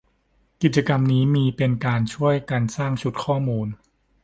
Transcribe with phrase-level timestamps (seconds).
[0.61, 3.67] กิจกรรมนี้มีเป็นการช่วยกันสร้างชุดข้อมูล